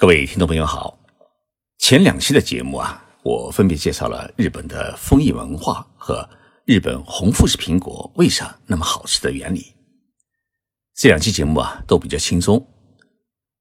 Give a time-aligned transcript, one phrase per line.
[0.00, 0.98] 各位听众朋友好，
[1.76, 6.26] 前两期的节目啊，我分别介绍了日本的丰益文化和
[6.64, 9.74] 日本红富士苹果为啥那么好吃的原理。
[10.94, 12.66] 这两期节目啊都比较轻松。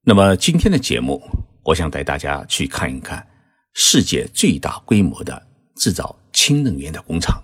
[0.05, 1.21] 那么今天的节目，
[1.61, 3.27] 我想带大家去看一看
[3.73, 5.45] 世界最大规模的
[5.75, 7.43] 制造氢能源的工厂。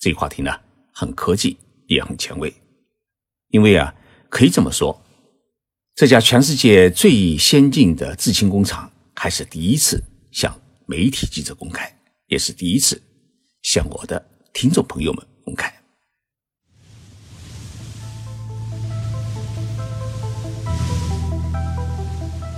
[0.00, 0.52] 这个话题呢
[0.92, 1.56] 很科技
[1.86, 2.52] 也很前卫，
[3.50, 3.94] 因为啊
[4.28, 5.00] 可以这么说。
[5.98, 10.00] 这家全世界最先进的制氢工厂还是第一次
[10.30, 11.92] 向媒体记者公开，
[12.28, 13.02] 也是第一次
[13.62, 15.74] 向我的听众朋友们公开。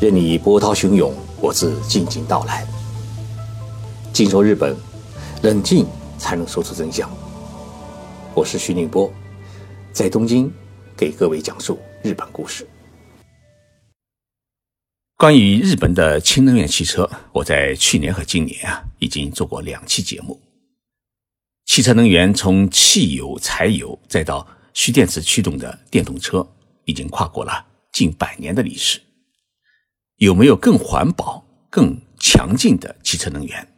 [0.02, 2.66] 任你波涛汹涌，我自静静到来。
[4.12, 4.76] 静说日本，
[5.40, 5.86] 冷静
[6.18, 7.10] 才能说出真相。
[8.34, 9.10] 我是徐宁波，
[9.94, 10.52] 在东京
[10.94, 12.68] 给各位讲述日本故事。
[15.20, 20.40] 关于日本的氢能源汽车，我在去年和今年啊，已经做过两期节目。
[21.66, 26.50] 汽车能源从汽油、柴油，再到蓄电池驱动的电动车，
[26.86, 28.98] 已经跨过了近百年的历史。
[30.16, 33.68] 有没有更环保、更强劲的汽车能源？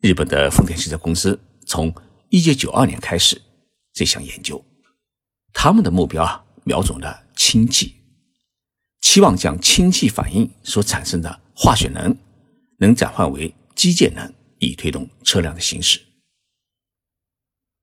[0.00, 1.94] 日本的丰田汽车公司从
[2.30, 3.38] 一九九二年开始
[3.92, 4.64] 这项研究，
[5.52, 7.96] 他们的目标啊，瞄准了氢气。
[9.12, 12.16] 希望将氢气反应所产生的化学能，
[12.78, 16.00] 能转换为机械能，以推动车辆的行驶。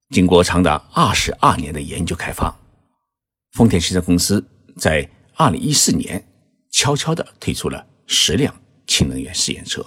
[0.09, 2.59] 经过长达二十二年的研究开发，
[3.51, 4.43] 丰田汽车公司
[4.75, 6.27] 在二零一四年
[6.71, 8.51] 悄悄地推出了十辆
[8.87, 9.85] 氢能源试验车，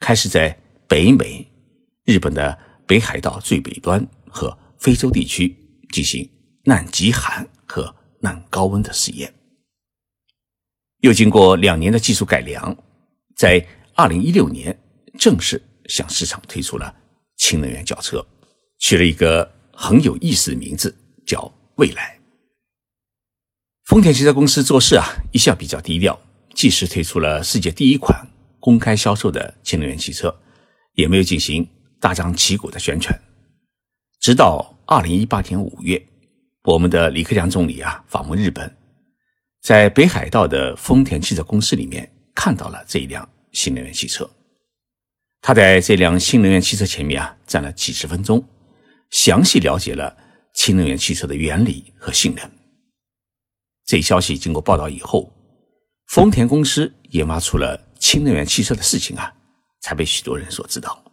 [0.00, 1.46] 开始在北美、
[2.06, 5.54] 日本的北海道最北端和非洲地区
[5.92, 6.26] 进行
[6.64, 9.30] 耐极寒和耐高温的试验。
[11.00, 12.76] 又经过两年的技术改良，
[13.36, 14.76] 在二零一六年
[15.18, 16.92] 正式向市场推出了
[17.36, 18.24] 氢能源轿车，
[18.78, 20.92] 取了一个很有意思的名字，
[21.24, 22.18] 叫未来。
[23.84, 26.18] 丰田汽车公司做事啊，一向比较低调，
[26.52, 28.26] 即使推出了世界第一款
[28.58, 30.34] 公开销售的氢能源汽车，
[30.94, 31.66] 也没有进行
[32.00, 33.16] 大张旗鼓的宣传。
[34.20, 36.04] 直到二零一八年五月，
[36.64, 38.76] 我们的李克强总理啊访问日本。
[39.68, 44.26] 在北海道的丰田汽车公司里面看到了这一辆新能源汽车，
[45.42, 48.42] 他在这辆新能源汽车前面啊站了几十分钟，
[49.10, 50.16] 详细了解了
[50.54, 52.50] 氢能源汽车的原理和性能。
[53.84, 55.30] 这一消息经过报道以后，
[56.06, 59.30] 丰田公司研发出了氢能源汽车的事情啊，
[59.82, 61.04] 才被许多人所知道。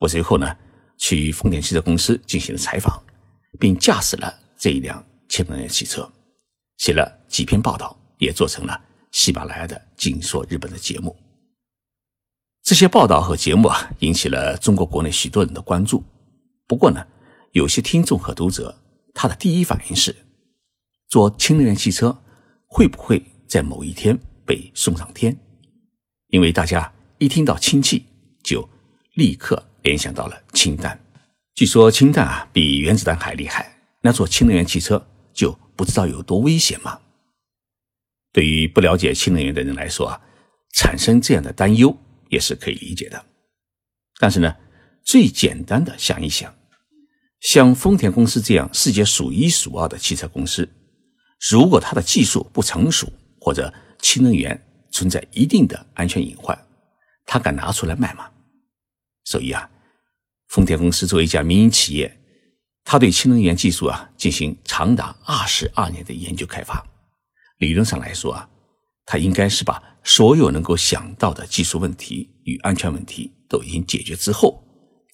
[0.00, 0.52] 我随后呢
[0.98, 3.00] 去丰田汽车公司进行了采访，
[3.60, 6.10] 并驾驶了这一辆氢能源汽车。
[6.84, 8.78] 写了几篇报道，也做成了
[9.10, 11.16] 喜马拉雅的《紧说日本》的节目。
[12.62, 16.04] 这些报道和节目啊，引起了中国国内许多人的关注。
[16.66, 17.02] 不过呢，
[17.52, 18.76] 有些听众和读者，
[19.14, 20.14] 他的第一反应是：
[21.08, 22.14] 做氢能源汽车
[22.66, 24.14] 会不会在某一天
[24.44, 25.34] 被送上天？
[26.26, 28.04] 因为大家一听到氢气，
[28.42, 28.68] 就
[29.14, 31.02] 立刻联想到了氢弹。
[31.54, 35.02] 据说氢弹啊比原子弹还厉害，那做氢能源汽车
[35.32, 35.58] 就。
[35.76, 37.00] 不知道有多危险吗？
[38.32, 40.20] 对于不了解氢能源的人来说啊，
[40.74, 41.96] 产生这样的担忧
[42.28, 43.24] 也是可以理解的。
[44.18, 44.56] 但是呢，
[45.04, 46.52] 最简单的想一想，
[47.40, 50.68] 像丰田公司这样世界数一数二的汽车公司，
[51.50, 54.60] 如果它的技术不成熟，或者氢能源
[54.90, 56.58] 存在一定的安全隐患，
[57.26, 58.30] 它敢拿出来卖吗？
[59.24, 59.70] 所以啊，
[60.48, 62.20] 丰田公司作为一家民营企业。
[62.84, 66.86] 他对氢能源技术啊进行长达二十二年的研究开发，
[67.58, 68.48] 理论上来说啊，
[69.06, 74.62] 他应该是把所有能够想到的技术问题与安全问题都已经解决之后，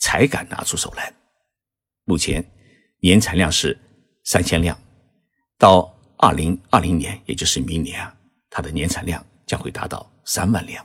[0.01, 1.15] 才敢拿出手来。
[2.05, 2.45] 目前
[3.01, 3.79] 年产量是
[4.25, 4.77] 三千辆，
[5.57, 8.13] 到二零二零年，也就是明年啊，
[8.51, 10.85] 它的年产量将会达到三万辆。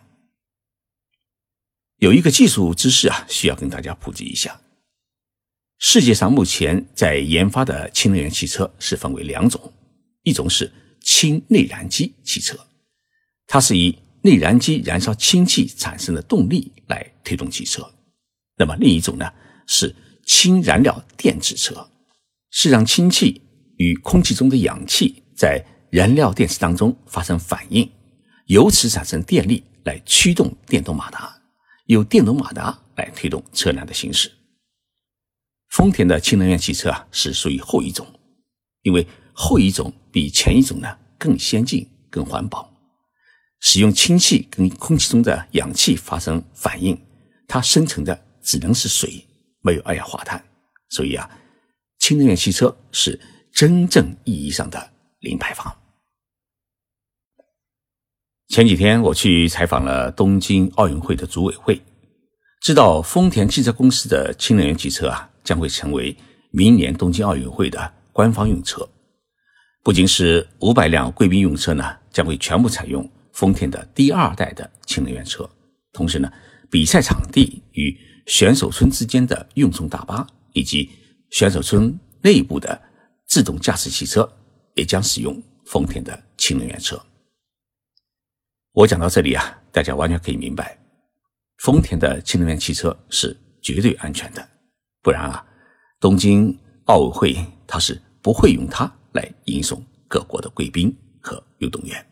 [1.98, 4.62] 有一个技术知识啊，需要跟大家普及一下。
[5.78, 9.74] 世界上目前在研发的氢能源汽车是分为两种，
[10.24, 12.58] 一种是氢内燃机汽车，
[13.46, 17.84] 它是以内燃机燃烧氢气产生的动力来推动汽车；
[18.58, 19.30] 那么另一种呢
[19.68, 19.94] 是
[20.26, 21.88] 氢燃料电池车，
[22.52, 23.42] 是让氢气
[23.78, 27.88] 与空气中的氧气在燃料电池当中发生反应，
[28.48, 31.38] 由此产生电力来驱动电动马达，
[31.86, 34.32] 由电动马达来推动车辆的行驶。
[35.76, 38.08] 丰田的氢能源汽车啊，是属于后一种，
[38.84, 42.72] 因为后一种比前一种呢更先进、更环保。
[43.60, 46.98] 使用氢气跟空气中的氧气发生反应，
[47.46, 49.22] 它生成的只能是水，
[49.60, 50.42] 没有二氧化碳。
[50.92, 51.30] 所以啊，
[52.00, 53.20] 氢能源汽车是
[53.52, 55.76] 真正意义上的零排放。
[58.48, 61.82] 前几天我去采访了东京奥运会的组委会，
[62.62, 66.14] 知道丰田汽车公司的氢能源汽车啊将会成为
[66.52, 68.86] 明年东京奥运会的官方用车。
[69.82, 75.50] 不仅是五百辆贵宾用车呢，将会全部采用丰田的第二代的氢能源车。
[75.94, 76.30] 同时呢，
[76.70, 77.96] 比赛场地与
[78.26, 80.90] 选手村之间的运送大巴以及
[81.30, 82.82] 选手村内部的
[83.28, 84.28] 自动驾驶汽车
[84.74, 87.00] 也将使用丰田的氢能源车。
[88.72, 90.78] 我讲到这里啊，大家完全可以明白，
[91.60, 94.50] 丰田的氢能源汽车是绝对安全的。
[95.06, 95.46] 不然啊，
[96.00, 100.92] 东京奥委会他是不会用它来迎送各国的贵宾
[101.22, 102.04] 和运动员。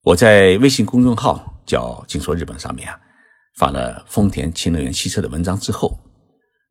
[0.00, 2.98] 我在微信公众号叫“静说日本”上面啊，
[3.56, 6.00] 发了丰田氢能源汽车的文章之后，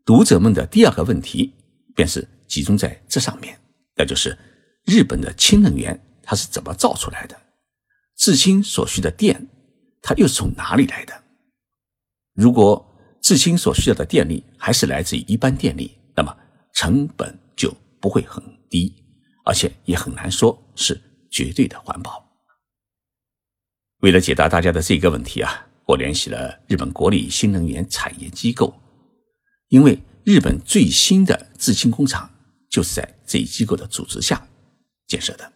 [0.04, 1.54] 读者们的第二个问题
[1.96, 3.60] 便是集中在这上面，
[3.96, 4.36] 那就是
[4.86, 7.40] 日本的氢能源它是怎么造出来的？
[8.16, 9.48] 制氢所需的电，
[10.02, 11.14] 它又是从哪里来的？
[12.34, 12.84] 如果
[13.22, 16.36] 制氢所需要的电力还是来自于一般电力，那么
[16.74, 18.94] 成本就不会很低，
[19.46, 21.00] 而且也很难说是
[21.30, 22.26] 绝对的环保。
[24.02, 28.74] 为了解答大家的这个问题啊，我联系了日本国立新能源产业机构，
[29.68, 32.30] 因为日本最新的制氢工厂
[32.70, 34.48] 就是在这一机构的组织下
[35.08, 35.54] 建设的。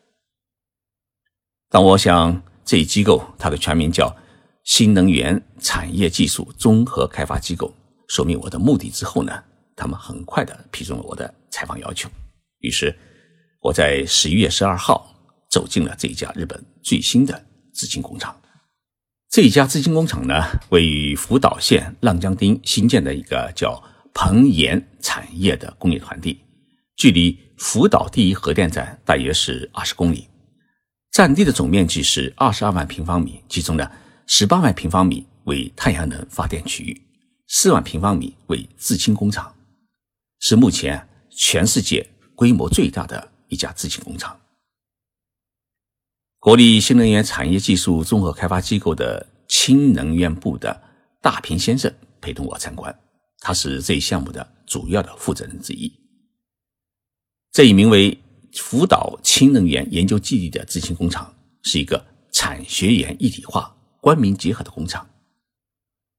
[1.69, 2.42] 当我想。
[2.65, 4.15] 这一机构，它的全名叫
[4.63, 7.74] 新能源产业技术综合开发机构。
[8.07, 9.44] 说明我的目的之后呢，
[9.75, 12.10] 他们很快的批准了我的采访要求。
[12.60, 12.95] 于是，
[13.62, 15.15] 我在十一月十二号
[15.50, 18.36] 走进了这一家日本最新的制氢工厂。
[19.30, 23.83] 这一家制氢工厂呢，位于福岛县浪江町新建的一个叫
[24.13, 26.39] 鹏岩产业的工业团地，
[26.95, 30.27] 距离福岛第一核电站大约是二十公里。
[31.12, 33.92] 占地的总面积是二十二万平方米，其中呢，
[34.27, 37.01] 十八万平方米为太阳能发电区域，
[37.47, 39.55] 四万平方米为制氢工厂，
[40.39, 44.39] 是目前全世界规模最大的一家制氢工厂。
[46.39, 50.81] 国立新能源产业技术综合开发机构的氢能源部的
[51.21, 52.97] 大平先生陪同我参观，
[53.39, 55.91] 他是这一项目的主要的负责人之一。
[57.51, 58.19] 这一名为。
[58.55, 65.09] 福岛氢能源研究基地的制氢工厂是一个产学研一体化、官民结合的工厂。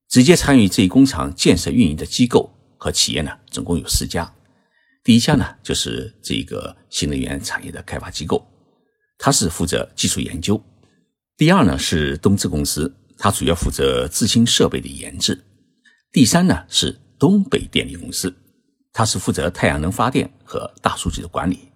[0.09, 4.35] 直接参与这一工厂建设运营的机构和企业呢，总共有四家。
[5.03, 8.43] 第一家呢，就是这个新能源产业的开发机构，
[9.19, 10.59] 它是负责技术研究。
[11.37, 15.45] 第二呢，是东芝公司，它主要负责制氢设备的研制。
[16.11, 18.35] 第三呢，是东北电力公司，
[18.95, 21.69] 它是负责太阳能发电和大数据的管理。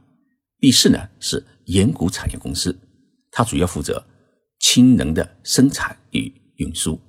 [0.59, 2.75] 第四呢是岩谷产业公司，
[3.31, 4.03] 它主要负责
[4.59, 7.01] 氢能的生产与运输。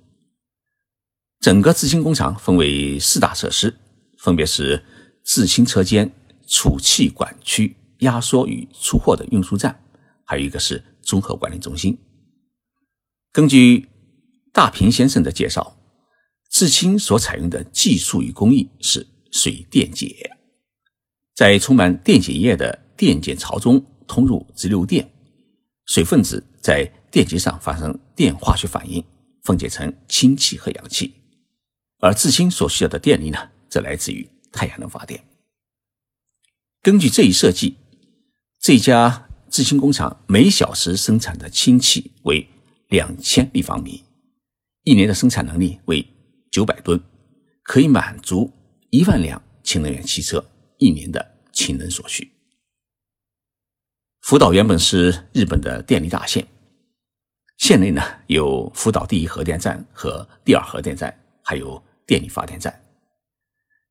[1.39, 3.75] 整个制氢工厂分为四大设施，
[4.17, 4.83] 分别是
[5.23, 6.11] 制氢车间、
[6.47, 9.83] 储气管区、压缩与出货的运输站，
[10.25, 11.97] 还有一个是综合管理中心。
[13.31, 13.87] 根据
[14.51, 15.77] 大平先生的介绍，
[16.49, 20.31] 制氢所采用的技术与工艺是水电解，
[21.35, 22.85] 在充满电解液的。
[22.99, 25.09] 电解槽中通入直流电，
[25.85, 29.03] 水分子在电极上发生电化学反应，
[29.43, 31.13] 分解成氢气和氧气。
[31.99, 35.23] 而制氢所需要的电力呢，则来自于太阳能发电。
[36.81, 37.75] 根据这一设计，
[38.59, 42.47] 这家制氢工厂每小时生产的氢气为
[42.87, 44.03] 两千立方米，
[44.83, 46.07] 一年的生产能力为
[46.51, 47.01] 九百吨，
[47.63, 48.51] 可以满足
[48.91, 50.43] 一万辆氢能源汽车
[50.77, 52.31] 一年的氢能所需。
[54.21, 56.47] 福岛原本是日本的电力大县，
[57.59, 61.13] 县内呢有福岛第一核电站和第二核电站，
[61.43, 62.73] 还有电力发电站。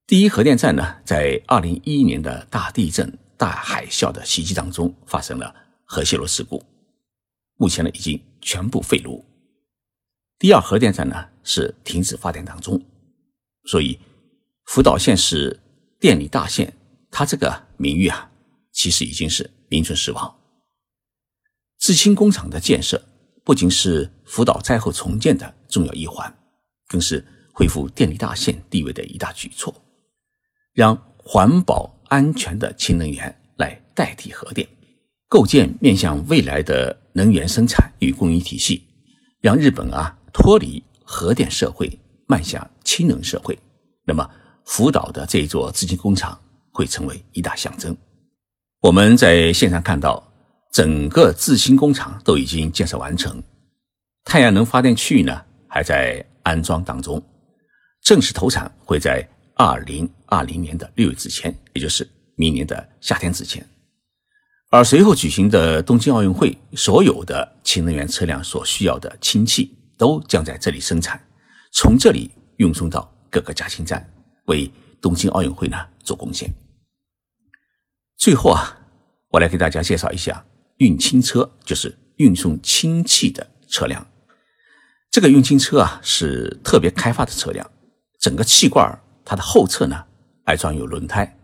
[0.07, 6.65] 第一核电站呢，在二零一一年的大地震、大海啸的袭击当中发生了核泄漏事故，
[7.57, 9.25] 目前呢已经全部废炉。
[10.39, 12.83] 第二核电站呢是停止发电当中，
[13.65, 13.99] 所以
[14.65, 15.61] 福岛县是
[16.01, 16.75] 电力大县，
[17.11, 18.31] 它这个名誉啊，
[18.73, 19.51] 其实已经是。
[19.71, 20.39] 名存实亡。
[21.79, 23.05] 制氢工厂的建设
[23.49, 26.31] 不仅是福岛灾后重建的重要一环，
[26.87, 29.75] 更是恢复电力大县地位的一大举措，
[30.75, 34.69] 让环保安全的氢能源来代替核电，
[35.29, 38.87] 构建面向未来的能源生产与供应体系，
[39.41, 43.59] 让日本啊脱离核电社会，迈向氢能社会。
[44.05, 44.31] 那么，
[44.67, 46.39] 福岛的这一座制氢工厂
[46.71, 47.97] 会成为一大象征。
[48.83, 50.28] 我们在线上看到，
[50.73, 53.43] 整个制氢工厂都已经建设完成，
[54.25, 57.23] 太阳能发电区域呢还在安装当中，
[58.03, 63.67] 正式投产会在二零二零年的六月之前，也就是明年的夏天之前。
[64.71, 71.19] 而随后举行的东京奥运会，所有的氢能源车辆所需要的氢气都将在这里生产，
[71.73, 74.07] 从这里运送到各个加氢站，
[74.45, 74.71] 为
[75.01, 76.53] 东京奥运会呢做贡献。
[78.19, 78.79] 最后啊，
[79.31, 80.45] 我来给大家介绍一下
[80.79, 84.07] 运氢车，就是运送氢气的车辆。
[85.11, 87.71] 这个运氢车啊是特别开发的车辆，
[88.19, 90.05] 整个气罐它的后侧呢
[90.45, 91.39] 还装有轮胎，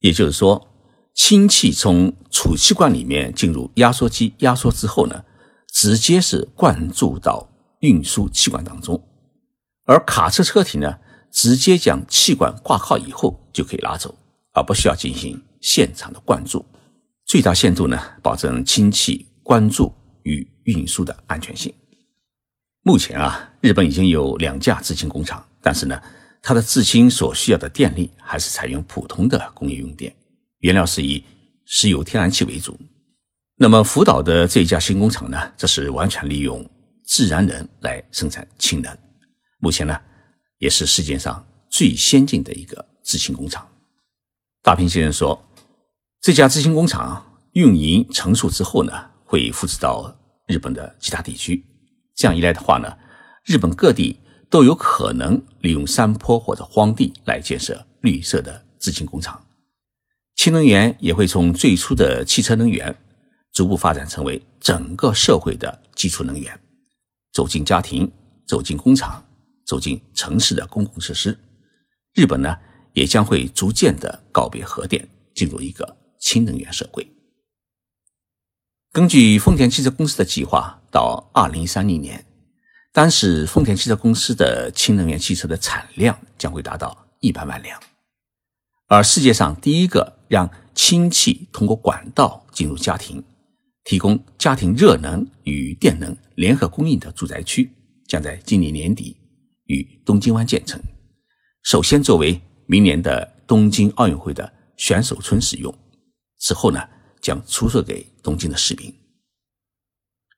[0.00, 0.68] 也就是说。
[1.14, 5.24] 氢气从储气罐里面进入压缩机压缩之后呢，
[5.70, 7.46] 直接是灌注到
[7.80, 8.98] 运输气管当中，
[9.84, 10.98] 而卡车车体呢，
[11.30, 14.14] 直接将气管挂靠以后就可以拉走，
[14.54, 16.64] 而不需要进行现场的灌注，
[17.32, 19.90] 最大限度呢保证氢气灌注
[20.24, 21.72] 与运输的安全性。
[22.82, 25.98] 目前啊，日本已经有两架制氢工厂，但是呢，
[26.42, 30.14] 它的制氢所需要的电力还是采用普通的工业用电。
[30.58, 31.24] 原料是以
[31.64, 32.78] 石油、天然气为主。
[33.56, 36.62] 那么福岛的这一家新工厂呢，这是完全利用
[37.06, 38.94] 自然人来生产氢能。
[39.58, 39.98] 目前呢，
[40.58, 43.66] 也是世界上最先进的一个制氢工厂。
[44.62, 45.42] 大平先生说，
[46.22, 48.92] 这家制氢工厂运营成熟之后呢，
[49.24, 51.66] 会复制到日本的其他地区。
[52.14, 52.96] 这样一来的话呢，
[53.44, 59.44] 日本各地都有可能利用山坡或者荒地来建设绿色的制氢工厂。
[60.36, 62.96] 氢能源也会从最初的汽车能源，
[63.52, 66.56] 逐步发展成为整个社会的基础能源，
[67.32, 68.08] 走进家庭，
[68.46, 69.26] 走进工厂，
[69.66, 71.36] 走进城市的公共设施。
[72.14, 72.56] 日本呢，
[72.92, 77.06] 也将会逐渐的告别核电，进入一个氢能源社会。
[78.92, 82.24] 根据丰田汽车公司的计划，到二零三零年，
[82.92, 87.78] 当时丰田汽车公司的氢能源汽车的产量将会达到一百万辆。
[88.86, 93.24] 而世界上第一个让氢气通过管道进入家庭，
[93.82, 97.72] 提供家庭热能与电能联合供应的住宅区，
[98.06, 99.16] 将在今年年底
[99.64, 100.80] 与东京湾建成。
[101.62, 105.74] 首先作为明年的东京奥运会的选手村使用，
[106.42, 106.80] 之后呢
[107.20, 108.92] 将出售给东京的市民。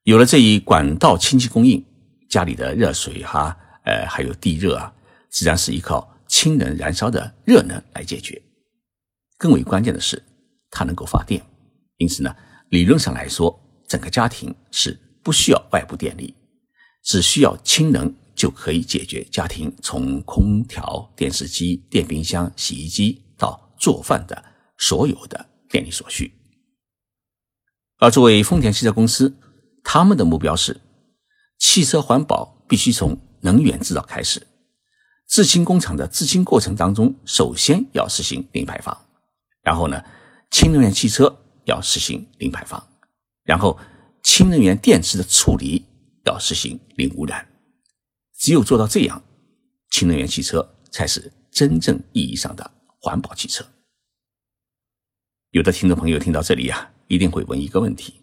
[0.02, 1.82] 有了这一管道氢气供应，
[2.28, 4.94] 家里的热水哈，呃，还有地热啊，
[5.30, 6.12] 自然是依靠。
[6.26, 8.42] 氢能燃烧的热能来解决，
[9.38, 10.20] 更为关键的是，
[10.68, 11.40] 它能够发电。
[11.98, 12.34] 因此呢，
[12.70, 13.56] 理论上来说，
[13.86, 16.34] 整个家庭是不需要外部电力，
[17.04, 24.44] 只需要氢能就可以解决家庭从空调、电视机、电冰箱、洗衣机到做饭的
[24.76, 26.32] 所有的电力所需。
[27.98, 29.36] 而作为丰田汽车公司，
[29.82, 30.80] 他们的目标是，
[31.58, 34.46] 汽车环保必须从能源制造开始。
[35.26, 38.96] 制氢工厂的制氢过程当中，首先要实行零排放，
[39.62, 40.04] 然后呢，
[40.50, 42.86] 氢能源汽车要实行零排放，
[43.42, 43.78] 然后
[44.22, 45.86] 氢能源电池的处理
[46.24, 47.48] 要实行零污染。
[48.36, 49.22] 只有做到这样，
[49.90, 53.64] 氢能源汽车才是真正意义上的环保汽车。
[55.54, 58.14] 有的听众朋友听到这里呀，一定会问一个问题：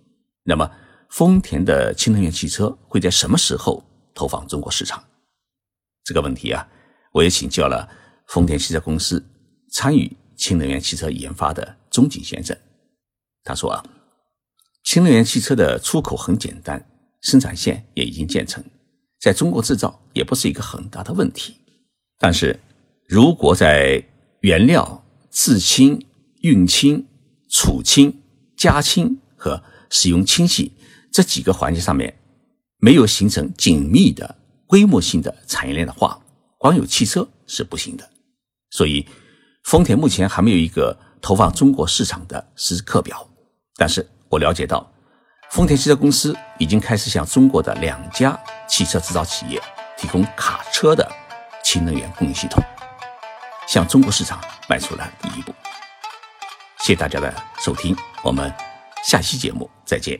[0.43, 0.69] 那么
[1.07, 3.81] 丰田的氢能源汽车会在什么时候
[4.13, 5.01] 投放中国市场？
[6.03, 6.67] 这个问题啊。
[7.13, 7.89] 我也请教了
[8.27, 9.25] 丰田汽车公司
[9.69, 12.57] 参与氢能源汽车研发的钟景先生，
[13.45, 13.81] 他说啊，
[14.83, 16.85] 氢能源汽车的出口很简单，
[17.21, 18.61] 生产线也已经建成，
[19.21, 21.55] 在中国制造也不是一个很大的问题。
[22.19, 22.59] 但是，
[23.07, 24.03] 如果在
[24.41, 26.05] 原料、制氢、
[26.41, 27.07] 运氢、
[27.51, 28.23] 储氢、
[28.55, 30.73] 加氢和使用氢气
[31.11, 32.17] 这几个环节上面
[32.77, 36.19] 没有形成紧密的规模性的产业链的话，
[36.57, 38.09] 光有汽车是不行的，
[38.69, 39.05] 所以
[39.65, 43.27] 丰田目前还没有一个投放中国市场的时刻表。
[43.75, 44.89] 但是我了解到，
[45.51, 48.39] 丰田汽车公司已经开始向中国的两家
[48.69, 49.61] 汽车制造企业
[49.97, 51.05] 提供卡车的
[51.65, 52.63] 氢能源供应系统，
[53.67, 55.53] 向中国市场迈出了第一步。
[56.81, 58.51] 谢谢大家的收听，我们
[59.03, 60.19] 下期节目再见。